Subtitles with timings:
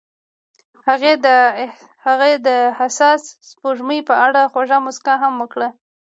[2.05, 5.69] هغې د حساس سپوږمۍ په اړه خوږه موسکا هم وکړه.